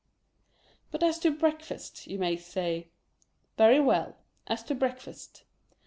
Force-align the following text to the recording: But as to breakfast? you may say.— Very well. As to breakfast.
But 0.89 1.03
as 1.03 1.19
to 1.19 1.29
breakfast? 1.29 2.07
you 2.07 2.17
may 2.17 2.35
say.— 2.35 2.87
Very 3.59 3.79
well. 3.79 4.17
As 4.47 4.63
to 4.63 4.73
breakfast. 4.73 5.43